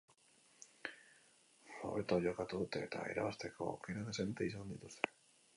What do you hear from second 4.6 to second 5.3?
dituzte.